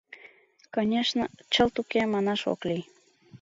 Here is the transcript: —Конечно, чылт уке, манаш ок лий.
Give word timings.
—Конечно, 0.75 1.23
чылт 1.53 1.75
уке, 1.81 2.01
манаш 2.13 2.41
ок 2.53 2.61
лий. 2.69 2.83